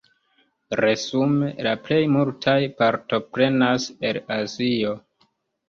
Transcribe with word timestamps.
Resume 0.79 1.49
la 1.67 1.73
plej 1.89 1.99
multaj 2.17 2.57
partoprenas 2.81 3.89
el 4.13 4.21
Azio. 4.41 4.99